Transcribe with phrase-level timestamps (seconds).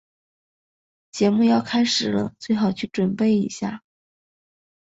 [1.11, 3.83] 节目要开始了，最好去准备一下。